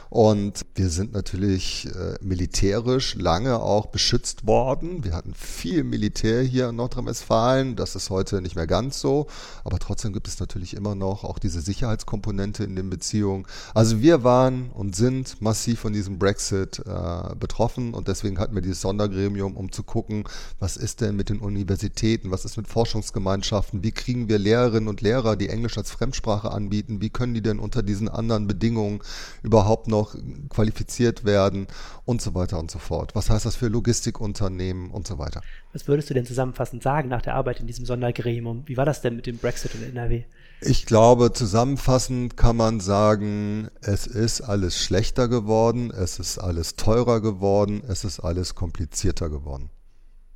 Und 0.09 0.65
wir 0.75 0.89
sind 0.89 1.13
natürlich 1.13 1.87
äh, 1.87 2.15
militärisch 2.23 3.17
lange 3.17 3.59
auch 3.61 3.87
beschützt 3.87 4.47
worden. 4.47 5.05
Wir 5.05 5.15
hatten 5.15 5.35
viel 5.35 5.83
Militär 5.83 6.43
hier 6.43 6.69
in 6.69 6.77
Nordrhein-Westfalen. 6.77 7.77
Das 7.77 7.97
ist 7.97 8.11
heute 8.11 8.41
nicht 8.41 8.55
mehr 8.55 8.67
ganz 8.67 9.01
so. 9.01 9.27
Aber 9.65 9.79
trotzdem 9.79 10.13
gibt 10.13 10.29
es 10.29 10.39
natürlich 10.39 10.75
immer 10.75 10.95
noch 10.95 11.25
auch 11.25 11.39
diese 11.39 11.61
Sicherheitskomponente 11.61 12.63
in 12.63 12.77
den 12.77 12.89
Beziehungen. 12.89 13.47
Also 13.75 14.01
wir 14.01 14.23
waren 14.23 14.71
und 14.71 14.95
sind 14.95 15.41
massiv 15.43 15.81
von 15.81 15.93
diesem 15.93 16.19
Brexit 16.19 16.83
äh, 16.87 17.35
betroffen. 17.35 17.93
Und 17.93 18.07
deswegen 18.09 18.39
hatten 18.39 18.55
wir 18.55 18.63
dieses 18.63 18.83
Sondergremium, 18.83 19.57
um 19.57 19.73
zu 19.73 19.83
gucken, 19.83 20.25
was 20.61 20.77
ist 20.77 21.01
denn 21.01 21.17
mit 21.17 21.31
den 21.31 21.41
Universitäten, 21.41 22.31
was 22.31 22.45
ist 22.45 22.57
mit 22.57 22.69
Forschungsgemeinschaften, 22.69 23.83
wie 23.83 23.93
kriegen 23.93 24.29
wir 24.29 24.39
Lehrerinnen 24.39 24.89
und 24.89 25.01
Lehrer, 25.01 25.35
die 25.37 25.49
Englisch 25.49 25.77
als 25.77 25.91
Fremdsprache 25.91 26.53
anbieten, 26.53 27.01
wie 27.01 27.11
können 27.11 27.35
die 27.35 27.43
denn 27.43 27.59
unter 27.59 27.83
diesen 27.83 28.09
anderen 28.09 28.47
Bedingungen 28.47 29.01
überhaupt 29.43 29.89
noch 29.89 29.96
noch 29.97 30.15
qualifiziert 30.49 31.25
werden 31.25 31.67
und 32.05 32.21
so 32.21 32.35
weiter 32.35 32.59
und 32.59 32.71
so 32.71 32.79
fort. 32.79 33.15
Was 33.15 33.31
heißt 33.31 33.47
das 33.47 33.57
für 33.57 33.69
Logistikunternehmen 33.69 34.91
und 34.91 35.07
so 35.07 35.19
weiter? 35.19 35.41
Was 35.73 35.89
würdest 35.89 36.11
du 36.11 36.15
denn 36.15 36.27
zusammenfassend 36.27 36.83
sagen 36.83 37.09
nach 37.09 37.23
der 37.23 37.35
Arbeit 37.35 37.61
in 37.61 37.67
diesem 37.67 37.87
Sondergremium? 37.87 38.63
Wie 38.67 38.77
war 38.77 38.85
das 38.85 39.01
denn 39.01 39.17
mit 39.17 39.27
dem 39.27 39.39
Brexit 39.39 39.75
und 39.75 39.83
NRW? 39.83 40.25
Ich 40.61 40.87
glaube, 40.87 41.33
zusammenfassend 41.33 42.37
kann 42.37 42.57
man 42.57 42.81
sagen, 42.81 43.69
es 43.83 44.07
ist 44.07 44.41
alles 44.41 44.83
schlechter 44.83 45.29
geworden, 45.29 45.91
es 45.91 46.19
ist 46.19 46.39
alles 46.39 46.77
teurer 46.77 47.21
geworden, 47.21 47.83
es 47.87 48.05
ist 48.05 48.21
alles 48.21 48.55
komplizierter 48.55 49.29
geworden. 49.29 49.71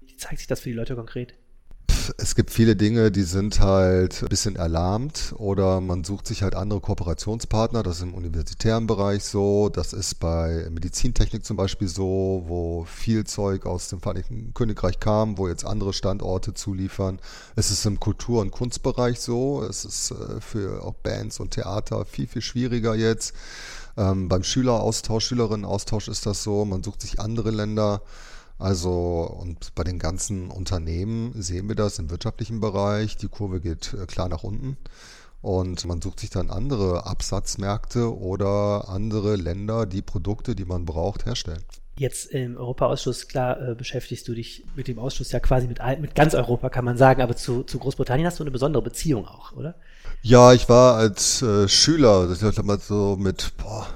Wie 0.01 0.17
zeigt 0.17 0.39
sich 0.39 0.47
das 0.47 0.61
für 0.61 0.69
die 0.69 0.75
Leute 0.75 0.95
konkret? 0.95 1.35
Es 2.19 2.35
gibt 2.35 2.51
viele 2.51 2.77
Dinge, 2.77 3.11
die 3.11 3.23
sind 3.23 3.61
halt 3.61 4.23
ein 4.23 4.29
bisschen 4.29 4.57
erlahmt 4.57 5.35
oder 5.37 5.81
man 5.81 6.05
sucht 6.05 6.27
sich 6.27 6.43
halt 6.43 6.55
andere 6.55 6.81
Kooperationspartner. 6.81 7.83
Das 7.83 7.97
ist 7.97 8.03
im 8.03 8.15
universitären 8.15 8.87
Bereich 8.87 9.25
so, 9.25 9.69
das 9.69 9.93
ist 9.93 10.17
bei 10.21 10.67
Medizintechnik 10.71 11.45
zum 11.45 11.57
Beispiel 11.57 11.89
so, 11.89 12.45
wo 12.47 12.85
viel 12.85 13.25
Zeug 13.25 13.67
aus 13.67 13.89
dem 13.89 14.01
Vereinigten 14.01 14.53
Königreich 14.55 15.01
kam, 15.01 15.39
wo 15.39 15.49
jetzt 15.49 15.65
andere 15.65 15.93
Standorte 15.93 16.55
zuliefern. 16.55 17.19
Es 17.57 17.71
ist 17.71 17.87
im 17.87 18.01
Kultur- 18.01 18.41
und 18.41 18.51
Kunstbereich 18.51 19.21
so. 19.21 19.63
Es 19.63 19.85
ist 19.85 20.13
äh, 20.13 20.41
für 20.41 20.83
auch 20.85 20.95
Bands 20.95 21.41
und 21.41 21.53
Theater 21.53 22.05
viel, 22.05 22.27
viel 22.27 22.43
schwieriger 22.43 22.95
jetzt. 22.95 23.35
Ähm, 23.97 24.29
beim 24.29 24.43
Schüleraustausch, 24.43 25.27
Schülerinnenaustausch 25.27 26.09
ist 26.09 26.27
das 26.27 26.43
so. 26.43 26.65
Man 26.65 26.83
sucht 26.83 27.03
sich 27.03 27.21
andere 27.21 27.51
Länder. 27.51 28.03
Also 28.61 29.37
und 29.41 29.75
bei 29.75 29.85
den 29.85 29.99
ganzen 29.99 30.51
Unternehmen 30.51 31.33
sehen 31.41 31.69
wir 31.69 31.77
das 31.77 31.99
im 31.99 32.11
wirtschaftlichen 32.11 32.61
Bereich. 32.61 33.17
Die 33.17 33.29
Kurve 33.29 33.61
geht 33.61 33.95
äh, 33.95 34.07
klar 34.07 34.29
nach 34.29 34.43
unten. 34.43 34.77
Und 35.43 35.87
man 35.87 36.03
sucht 36.03 36.21
sich 36.21 36.29
dann 36.29 36.51
andere 36.51 37.07
Absatzmärkte 37.07 38.15
oder 38.15 38.91
andere 38.91 39.37
Länder, 39.37 39.87
die 39.87 40.03
Produkte, 40.03 40.55
die 40.55 40.67
man 40.67 40.85
braucht, 40.85 41.25
herstellen. 41.25 41.65
Jetzt 41.99 42.31
im 42.31 42.59
Europaausschuss, 42.59 43.29
klar, 43.29 43.61
äh, 43.61 43.75
beschäftigst 43.75 44.29
du 44.29 44.35
dich 44.35 44.67
mit 44.77 44.89
dem 44.89 44.99
Ausschuss 44.99 45.33
ja 45.33 45.41
quasi 45.41 45.67
mit, 45.67 45.81
mit 46.01 46.15
ganz 46.15 46.35
Europa, 46.35 46.69
kann 46.69 46.85
man 46.85 46.99
sagen, 46.99 47.23
aber 47.23 47.37
zu, 47.37 47.63
zu 47.63 47.79
Großbritannien 47.79 48.27
hast 48.27 48.39
du 48.39 48.45
eine 48.45 48.51
besondere 48.51 48.83
Beziehung 48.83 49.27
auch, 49.27 49.53
oder? 49.53 49.75
Ja, 50.23 50.53
ich 50.53 50.69
war 50.69 50.97
als 50.97 51.41
äh, 51.41 51.69
Schüler, 51.69 52.31
ich 52.31 52.39
glaube 52.39 52.63
mal 52.63 52.79
so 52.79 53.17
mit, 53.17 53.53
boah, 53.57 53.87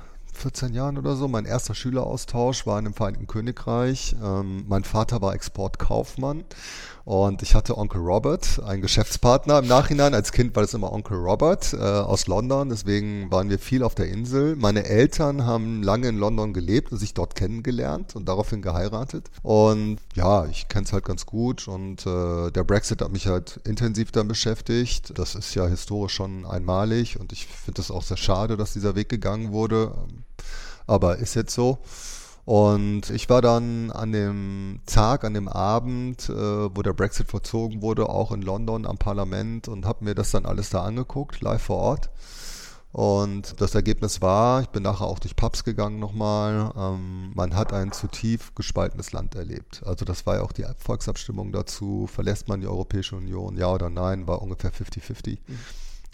14 0.44 0.74
Jahren 0.74 0.98
oder 0.98 1.16
so. 1.16 1.26
Mein 1.26 1.46
erster 1.46 1.74
Schüleraustausch 1.74 2.66
war 2.66 2.78
in 2.78 2.84
dem 2.84 2.92
Vereinigten 2.92 3.26
Königreich. 3.26 4.14
Ähm, 4.22 4.66
mein 4.68 4.84
Vater 4.84 5.22
war 5.22 5.32
Exportkaufmann 5.32 6.44
und 7.06 7.42
ich 7.42 7.54
hatte 7.54 7.78
Onkel 7.78 8.02
Robert, 8.02 8.60
einen 8.62 8.82
Geschäftspartner 8.82 9.60
im 9.60 9.66
Nachhinein. 9.66 10.12
Als 10.12 10.32
Kind 10.32 10.54
war 10.54 10.62
das 10.62 10.74
immer 10.74 10.92
Onkel 10.92 11.16
Robert 11.16 11.72
äh, 11.72 11.78
aus 11.78 12.26
London, 12.26 12.68
deswegen 12.68 13.30
waren 13.30 13.48
wir 13.48 13.58
viel 13.58 13.82
auf 13.82 13.94
der 13.94 14.08
Insel. 14.08 14.54
Meine 14.56 14.84
Eltern 14.84 15.46
haben 15.46 15.82
lange 15.82 16.08
in 16.08 16.18
London 16.18 16.52
gelebt 16.52 16.92
und 16.92 16.98
sich 16.98 17.14
dort 17.14 17.34
kennengelernt 17.34 18.14
und 18.14 18.26
daraufhin 18.26 18.60
geheiratet. 18.60 19.30
Und 19.42 19.98
ja, 20.14 20.44
ich 20.44 20.68
kenne 20.68 20.84
es 20.84 20.92
halt 20.92 21.06
ganz 21.06 21.24
gut 21.24 21.68
und 21.68 22.06
äh, 22.06 22.50
der 22.50 22.64
Brexit 22.64 23.00
hat 23.00 23.12
mich 23.12 23.28
halt 23.28 23.60
intensiv 23.64 24.12
dann 24.12 24.28
beschäftigt. 24.28 25.18
Das 25.18 25.34
ist 25.34 25.54
ja 25.54 25.66
historisch 25.66 26.12
schon 26.12 26.44
einmalig 26.44 27.18
und 27.18 27.32
ich 27.32 27.46
finde 27.46 27.80
es 27.80 27.90
auch 27.90 28.02
sehr 28.02 28.18
schade, 28.18 28.58
dass 28.58 28.74
dieser 28.74 28.94
Weg 28.94 29.08
gegangen 29.08 29.52
wurde. 29.52 29.92
Aber 30.86 31.18
ist 31.18 31.34
jetzt 31.34 31.54
so. 31.54 31.78
Und 32.44 33.08
ich 33.08 33.30
war 33.30 33.40
dann 33.40 33.90
an 33.90 34.12
dem 34.12 34.80
Tag, 34.84 35.24
an 35.24 35.32
dem 35.32 35.48
Abend, 35.48 36.28
äh, 36.28 36.34
wo 36.34 36.82
der 36.82 36.92
Brexit 36.92 37.28
vollzogen 37.28 37.80
wurde, 37.80 38.10
auch 38.10 38.32
in 38.32 38.42
London 38.42 38.84
am 38.84 38.98
Parlament 38.98 39.66
und 39.66 39.86
habe 39.86 40.04
mir 40.04 40.14
das 40.14 40.30
dann 40.30 40.44
alles 40.44 40.68
da 40.68 40.82
angeguckt, 40.82 41.40
live 41.40 41.62
vor 41.62 41.78
Ort. 41.78 42.10
Und 42.92 43.60
das 43.60 43.74
Ergebnis 43.74 44.22
war, 44.22 44.60
ich 44.60 44.68
bin 44.68 44.84
nachher 44.84 45.06
auch 45.06 45.18
durch 45.18 45.34
Pubs 45.34 45.64
gegangen 45.64 45.98
nochmal, 45.98 46.70
ähm, 46.76 47.32
man 47.34 47.56
hat 47.56 47.72
ein 47.72 47.90
zu 47.90 48.06
tief 48.06 48.54
gespaltenes 48.54 49.10
Land 49.10 49.34
erlebt. 49.34 49.82
Also 49.84 50.04
das 50.04 50.26
war 50.26 50.36
ja 50.36 50.42
auch 50.42 50.52
die 50.52 50.64
Volksabstimmung 50.78 51.50
dazu, 51.50 52.06
verlässt 52.06 52.46
man 52.46 52.60
die 52.60 52.68
Europäische 52.68 53.16
Union, 53.16 53.56
ja 53.56 53.72
oder 53.72 53.90
nein, 53.90 54.28
war 54.28 54.42
ungefähr 54.42 54.72
50-50. 54.72 55.38
Mhm. 55.44 55.58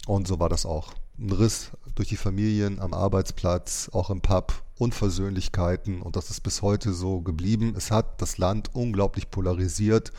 Und 0.07 0.27
so 0.27 0.39
war 0.39 0.49
das 0.49 0.65
auch. 0.65 0.93
Ein 1.21 1.31
Riss 1.33 1.69
durch 1.93 2.09
die 2.09 2.17
Familien, 2.17 2.79
am 2.79 2.95
Arbeitsplatz, 2.95 3.91
auch 3.93 4.09
im 4.09 4.21
Pub, 4.21 4.63
Unversöhnlichkeiten 4.79 6.01
und 6.01 6.15
das 6.15 6.31
ist 6.31 6.41
bis 6.41 6.63
heute 6.63 6.93
so 6.93 7.21
geblieben. 7.21 7.75
Es 7.77 7.91
hat 7.91 8.19
das 8.23 8.39
Land 8.39 8.71
unglaublich 8.73 9.29
polarisiert, 9.29 10.11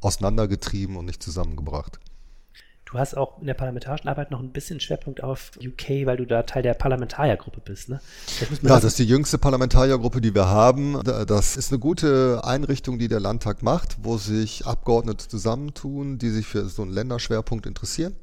auseinandergetrieben 0.00 0.96
und 0.96 1.06
nicht 1.06 1.24
zusammengebracht. 1.24 1.98
Du 2.84 3.00
hast 3.00 3.16
auch 3.16 3.40
in 3.40 3.48
der 3.48 3.54
parlamentarischen 3.54 4.08
Arbeit 4.08 4.30
noch 4.30 4.38
ein 4.38 4.52
bisschen 4.52 4.78
Schwerpunkt 4.78 5.24
auf 5.24 5.50
UK, 5.58 6.06
weil 6.06 6.18
du 6.18 6.24
da 6.24 6.44
Teil 6.44 6.62
der 6.62 6.74
Parlamentariergruppe 6.74 7.60
bist, 7.60 7.88
ne? 7.88 8.00
Ja, 8.62 8.68
das 8.68 8.84
ist 8.84 9.00
die 9.00 9.06
jüngste 9.06 9.38
Parlamentariergruppe, 9.38 10.20
die 10.20 10.36
wir 10.36 10.46
haben. 10.46 11.02
Das 11.02 11.56
ist 11.56 11.72
eine 11.72 11.80
gute 11.80 12.42
Einrichtung, 12.44 13.00
die 13.00 13.08
der 13.08 13.18
Landtag 13.18 13.64
macht, 13.64 13.96
wo 14.04 14.18
sich 14.18 14.64
Abgeordnete 14.66 15.26
zusammentun, 15.26 16.18
die 16.18 16.30
sich 16.30 16.46
für 16.46 16.68
so 16.68 16.82
einen 16.82 16.92
Länderschwerpunkt 16.92 17.66
interessieren 17.66 18.14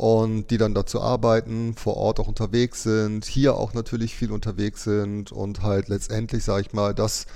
und 0.00 0.46
die 0.50 0.56
dann 0.56 0.72
dazu 0.72 1.02
arbeiten, 1.02 1.74
vor 1.74 1.98
Ort 1.98 2.20
auch 2.20 2.26
unterwegs 2.26 2.84
sind, 2.84 3.26
hier 3.26 3.56
auch 3.56 3.74
natürlich 3.74 4.16
viel 4.16 4.32
unterwegs 4.32 4.84
sind 4.84 5.30
und 5.30 5.62
halt 5.62 5.90
letztendlich, 5.90 6.42
sage 6.42 6.62
ich 6.62 6.72
mal, 6.72 6.94
das, 6.94 7.26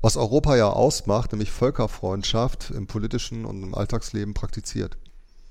was 0.00 0.16
Europa 0.16 0.56
ja 0.56 0.68
ausmacht, 0.68 1.30
nämlich 1.30 1.52
Völkerfreundschaft 1.52 2.72
im 2.72 2.88
politischen 2.88 3.44
und 3.44 3.62
im 3.62 3.72
Alltagsleben 3.72 4.34
praktiziert. 4.34 4.98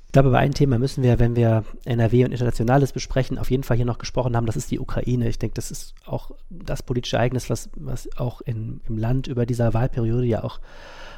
Ich 0.07 0.11
glaube, 0.11 0.27
über 0.27 0.39
ein 0.39 0.53
Thema 0.53 0.77
müssen 0.77 1.03
wir, 1.03 1.19
wenn 1.19 1.37
wir 1.37 1.63
NRW 1.85 2.25
und 2.25 2.31
Internationales 2.33 2.91
besprechen, 2.91 3.37
auf 3.37 3.49
jeden 3.49 3.63
Fall 3.63 3.77
hier 3.77 3.85
noch 3.85 3.97
gesprochen 3.97 4.35
haben. 4.35 4.45
Das 4.45 4.57
ist 4.57 4.69
die 4.69 4.79
Ukraine. 4.79 5.29
Ich 5.29 5.39
denke, 5.39 5.53
das 5.53 5.71
ist 5.71 5.95
auch 6.05 6.31
das 6.49 6.83
politische 6.83 7.15
Ereignis, 7.15 7.49
was, 7.49 7.69
was 7.77 8.09
auch 8.17 8.41
in, 8.41 8.81
im 8.89 8.97
Land 8.97 9.27
über 9.27 9.45
dieser 9.45 9.73
Wahlperiode 9.73 10.25
ja 10.25 10.43
auch, 10.43 10.59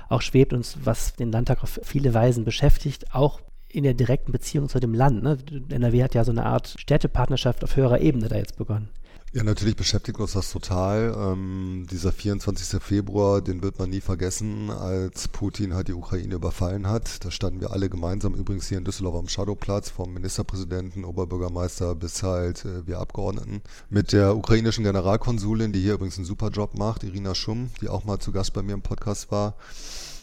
auch 0.10 0.22
schwebt 0.22 0.54
und 0.54 0.78
was 0.84 1.14
den 1.14 1.32
Landtag 1.32 1.64
auf 1.64 1.80
viele 1.82 2.14
Weisen 2.14 2.46
beschäftigt. 2.46 3.16
Auch 3.16 3.42
in 3.72 3.84
der 3.84 3.94
direkten 3.94 4.32
Beziehung 4.32 4.70
zu 4.70 4.80
dem 4.80 4.94
Land. 4.94 5.24
Ne? 5.24 5.38
NRW 5.70 6.04
hat 6.04 6.16
ja 6.16 6.24
so 6.24 6.32
eine 6.32 6.46
Art 6.46 6.76
Städtepartnerschaft 6.78 7.64
auf 7.64 7.76
höherer 7.76 8.02
Ebene 8.02 8.28
da 8.28 8.38
jetzt 8.38 8.58
begonnen. 8.58 8.90
Ja, 9.32 9.44
natürlich 9.44 9.76
beschäftigt 9.76 10.20
uns 10.20 10.34
das 10.34 10.50
total. 10.50 11.14
Ähm, 11.16 11.86
dieser 11.92 12.12
24. 12.12 12.82
Februar, 12.82 13.42
den 13.42 13.62
wird 13.62 13.78
man 13.78 13.92
nie 13.92 14.02
vergessen, 14.02 14.72
als 14.72 15.28
Putin 15.28 15.76
halt 15.76 15.88
die 15.88 15.94
Ukraine 15.94 16.34
überfallen 16.34 16.88
hat. 16.88 17.24
Da 17.24 17.30
standen 17.30 17.62
wir 17.62 17.70
alle 17.70 17.92
gemeinsam, 17.92 18.34
übrigens 18.34 18.68
hier 18.68 18.80
in 18.80 18.86
Düsseldorf 18.86 19.16
am 19.18 19.28
Shadowplatz, 19.28 19.92
vom 19.92 20.16
Ministerpräsidenten, 20.16 21.06
Oberbürgermeister 21.06 21.94
bis 21.94 22.24
halt 22.24 22.66
äh, 22.66 22.88
wir 22.88 22.98
Abgeordneten, 22.98 23.62
mit 23.92 24.14
der 24.14 24.36
ukrainischen 24.36 24.84
Generalkonsulin, 24.84 25.74
die 25.74 25.82
hier 25.82 25.94
übrigens 25.94 26.18
einen 26.18 26.26
super 26.26 26.50
Job 26.50 26.76
macht, 26.76 27.04
Irina 27.04 27.36
Schumm, 27.36 27.70
die 27.82 27.90
auch 27.90 28.06
mal 28.06 28.18
zu 28.18 28.32
Gast 28.32 28.54
bei 28.54 28.64
mir 28.64 28.74
im 28.74 28.82
Podcast 28.82 29.32
war. 29.32 29.54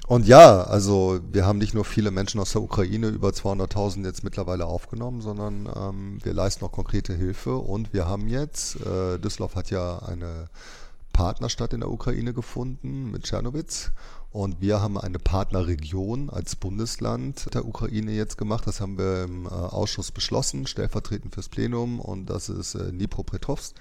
Und 0.06 0.28
ja, 0.28 0.62
also 0.62 1.18
wir 1.32 1.46
haben 1.46 1.58
nicht 1.58 1.74
nur 1.74 1.84
viele 1.84 2.12
Menschen 2.12 2.40
aus 2.40 2.52
der 2.52 2.62
Ukraine, 2.62 3.08
über 3.08 3.30
200.000 3.30 4.04
jetzt 4.04 4.22
mittlerweile 4.22 4.66
aufgenommen, 4.66 5.20
sondern 5.20 5.68
ähm, 5.74 6.18
wir 6.22 6.32
leisten 6.32 6.64
auch 6.64 6.70
konkrete 6.70 7.12
Hilfe. 7.12 7.56
Und 7.56 7.92
wir 7.92 8.06
haben 8.06 8.28
jetzt, 8.28 8.76
äh, 8.86 9.18
Düsseldorf 9.18 9.56
hat 9.56 9.70
ja 9.70 9.98
eine 9.98 10.48
Partnerstadt 11.12 11.72
in 11.72 11.80
der 11.80 11.90
Ukraine 11.90 12.32
gefunden 12.32 13.10
mit 13.10 13.24
Tschernowitz. 13.24 13.90
Und 14.30 14.60
wir 14.60 14.80
haben 14.80 14.96
eine 14.96 15.18
Partnerregion 15.18 16.30
als 16.30 16.54
Bundesland 16.54 17.52
der 17.52 17.66
Ukraine 17.66 18.12
jetzt 18.12 18.38
gemacht. 18.38 18.66
Das 18.68 18.80
haben 18.80 18.98
wir 18.98 19.24
im 19.24 19.46
äh, 19.46 19.48
Ausschuss 19.48 20.12
beschlossen, 20.12 20.68
stellvertretend 20.68 21.34
fürs 21.34 21.48
Plenum. 21.48 21.98
Und 21.98 22.30
das 22.30 22.48
ist 22.48 22.76
äh, 22.76 22.92
Dnipropetrovsk. 22.92 23.74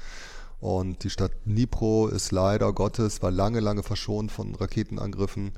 Und 0.60 1.03
die 1.03 1.10
Stadt 1.12 1.34
Dnipro 1.46 2.08
ist 2.08 2.32
leider 2.32 2.74
Gottes, 2.74 3.22
war 3.22 3.29
lange, 3.29 3.60
lange 3.60 3.84
verschont 3.84 4.32
von 4.32 4.55
Raketenangriffen 4.55 5.51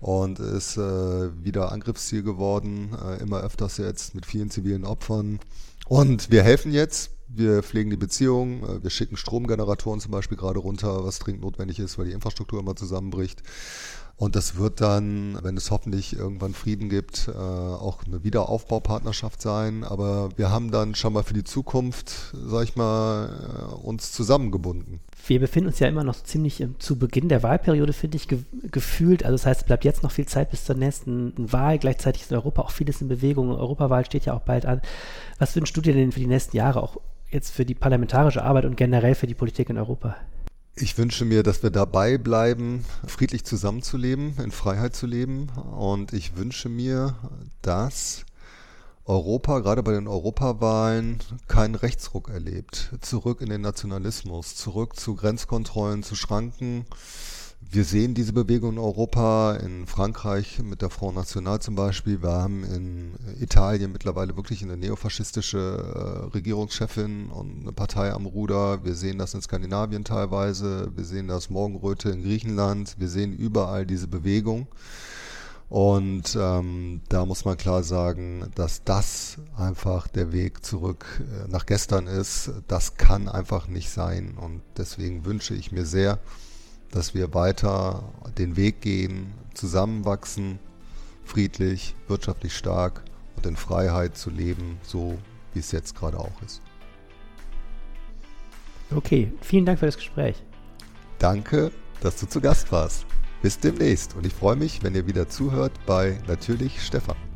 und 0.00 0.38
ist 0.38 0.76
äh, 0.76 1.44
wieder 1.44 1.72
Angriffsziel 1.72 2.22
geworden, 2.22 2.96
äh, 3.04 3.20
immer 3.20 3.40
öfters 3.40 3.76
jetzt 3.76 4.14
mit 4.14 4.26
vielen 4.26 4.50
zivilen 4.50 4.84
Opfern. 4.84 5.40
Und 5.86 6.30
wir 6.30 6.42
helfen 6.42 6.72
jetzt, 6.72 7.10
wir 7.28 7.62
pflegen 7.62 7.90
die 7.90 7.96
Beziehung, 7.96 8.64
äh, 8.64 8.82
wir 8.82 8.90
schicken 8.90 9.16
Stromgeneratoren 9.16 10.00
zum 10.00 10.12
Beispiel 10.12 10.38
gerade 10.38 10.58
runter, 10.58 11.04
was 11.04 11.18
dringend 11.18 11.42
notwendig 11.42 11.78
ist, 11.78 11.98
weil 11.98 12.06
die 12.06 12.12
Infrastruktur 12.12 12.60
immer 12.60 12.76
zusammenbricht. 12.76 13.42
Und 14.20 14.36
das 14.36 14.56
wird 14.58 14.82
dann, 14.82 15.38
wenn 15.42 15.56
es 15.56 15.70
hoffentlich 15.70 16.14
irgendwann 16.14 16.52
Frieden 16.52 16.90
gibt, 16.90 17.28
äh, 17.28 17.38
auch 17.38 18.04
eine 18.06 18.22
Wiederaufbaupartnerschaft 18.22 19.40
sein. 19.40 19.82
Aber 19.82 20.28
wir 20.36 20.50
haben 20.50 20.70
dann 20.70 20.94
schon 20.94 21.14
mal 21.14 21.22
für 21.22 21.32
die 21.32 21.42
Zukunft, 21.42 22.34
sag 22.34 22.64
ich 22.64 22.76
mal, 22.76 23.30
äh, 23.30 23.74
uns 23.76 24.12
zusammengebunden. 24.12 25.00
Wir 25.26 25.40
befinden 25.40 25.68
uns 25.68 25.78
ja 25.78 25.88
immer 25.88 26.04
noch 26.04 26.22
ziemlich 26.22 26.62
zu 26.80 26.98
Beginn 26.98 27.30
der 27.30 27.42
Wahlperiode, 27.42 27.94
finde 27.94 28.18
ich, 28.18 28.28
ge 28.28 28.40
gefühlt. 28.70 29.24
Also 29.24 29.36
das 29.36 29.46
heißt, 29.46 29.60
es 29.62 29.66
bleibt 29.66 29.86
jetzt 29.86 30.02
noch 30.02 30.10
viel 30.10 30.26
Zeit 30.26 30.50
bis 30.50 30.66
zur 30.66 30.76
nächsten 30.76 31.32
Wahl. 31.50 31.78
Gleichzeitig 31.78 32.20
ist 32.20 32.30
in 32.30 32.36
Europa 32.36 32.60
auch 32.60 32.72
vieles 32.72 33.00
in 33.00 33.08
Bewegung. 33.08 33.50
Europawahl 33.50 34.04
steht 34.04 34.26
ja 34.26 34.34
auch 34.34 34.42
bald 34.42 34.66
an. 34.66 34.82
Was 35.38 35.56
wünschst 35.56 35.74
du 35.74 35.80
dir 35.80 35.94
denn 35.94 36.12
für 36.12 36.20
die 36.20 36.26
nächsten 36.26 36.58
Jahre, 36.58 36.82
auch 36.82 36.98
jetzt 37.30 37.52
für 37.52 37.64
die 37.64 37.74
parlamentarische 37.74 38.42
Arbeit 38.42 38.66
und 38.66 38.76
generell 38.76 39.14
für 39.14 39.26
die 39.26 39.34
Politik 39.34 39.70
in 39.70 39.78
Europa? 39.78 40.16
Ich 40.82 40.96
wünsche 40.96 41.26
mir, 41.26 41.42
dass 41.42 41.62
wir 41.62 41.68
dabei 41.68 42.16
bleiben, 42.16 42.86
friedlich 43.06 43.44
zusammenzuleben, 43.44 44.38
in 44.42 44.50
Freiheit 44.50 44.96
zu 44.96 45.06
leben. 45.06 45.50
Und 45.50 46.14
ich 46.14 46.36
wünsche 46.36 46.70
mir, 46.70 47.16
dass 47.60 48.24
Europa, 49.04 49.58
gerade 49.58 49.82
bei 49.82 49.92
den 49.92 50.08
Europawahlen, 50.08 51.18
keinen 51.48 51.74
Rechtsruck 51.74 52.30
erlebt. 52.30 52.94
Zurück 53.02 53.42
in 53.42 53.50
den 53.50 53.60
Nationalismus, 53.60 54.56
zurück 54.56 54.96
zu 54.96 55.16
Grenzkontrollen, 55.16 56.02
zu 56.02 56.14
Schranken, 56.14 56.86
wir 57.60 57.84
sehen 57.84 58.14
diese 58.14 58.32
Bewegung 58.32 58.72
in 58.72 58.78
Europa, 58.78 59.54
in 59.54 59.86
Frankreich 59.86 60.60
mit 60.62 60.82
der 60.82 60.90
Front 60.90 61.16
National 61.16 61.60
zum 61.60 61.76
Beispiel. 61.76 62.22
Wir 62.22 62.30
haben 62.30 62.64
in 62.64 63.14
Italien 63.38 63.92
mittlerweile 63.92 64.34
wirklich 64.36 64.62
eine 64.62 64.76
neofaschistische 64.76 65.58
äh, 65.58 66.34
Regierungschefin 66.34 67.28
und 67.28 67.60
eine 67.60 67.72
Partei 67.72 68.12
am 68.12 68.26
Ruder. 68.26 68.84
Wir 68.84 68.94
sehen 68.94 69.18
das 69.18 69.34
in 69.34 69.42
Skandinavien 69.42 70.04
teilweise. 70.04 70.90
Wir 70.96 71.04
sehen 71.04 71.28
das 71.28 71.50
Morgenröte 71.50 72.10
in 72.10 72.22
Griechenland. 72.22 72.96
Wir 72.98 73.08
sehen 73.08 73.32
überall 73.32 73.86
diese 73.86 74.08
Bewegung. 74.08 74.66
Und 75.68 76.36
ähm, 76.36 77.02
da 77.08 77.24
muss 77.24 77.44
man 77.44 77.56
klar 77.56 77.84
sagen, 77.84 78.50
dass 78.56 78.82
das 78.82 79.36
einfach 79.56 80.08
der 80.08 80.32
Weg 80.32 80.64
zurück 80.64 81.06
äh, 81.20 81.48
nach 81.48 81.66
gestern 81.66 82.08
ist. 82.08 82.50
Das 82.66 82.96
kann 82.96 83.28
einfach 83.28 83.68
nicht 83.68 83.90
sein. 83.90 84.36
Und 84.36 84.62
deswegen 84.76 85.24
wünsche 85.24 85.54
ich 85.54 85.70
mir 85.70 85.86
sehr, 85.86 86.18
dass 86.90 87.14
wir 87.14 87.34
weiter 87.34 88.02
den 88.38 88.56
Weg 88.56 88.80
gehen, 88.80 89.32
zusammenwachsen, 89.54 90.58
friedlich, 91.24 91.94
wirtschaftlich 92.08 92.56
stark 92.56 93.02
und 93.36 93.46
in 93.46 93.56
Freiheit 93.56 94.16
zu 94.16 94.30
leben, 94.30 94.78
so 94.82 95.18
wie 95.52 95.60
es 95.60 95.72
jetzt 95.72 95.94
gerade 95.96 96.18
auch 96.18 96.42
ist. 96.44 96.62
Okay, 98.94 99.32
vielen 99.40 99.64
Dank 99.66 99.78
für 99.78 99.86
das 99.86 99.96
Gespräch. 99.96 100.42
Danke, 101.18 101.70
dass 102.00 102.18
du 102.18 102.26
zu 102.26 102.40
Gast 102.40 102.72
warst. 102.72 103.06
Bis 103.42 103.58
demnächst 103.58 104.16
und 104.16 104.26
ich 104.26 104.34
freue 104.34 104.56
mich, 104.56 104.82
wenn 104.82 104.94
ihr 104.94 105.06
wieder 105.06 105.28
zuhört 105.28 105.72
bei 105.86 106.18
Natürlich 106.26 106.82
Stefan. 106.82 107.29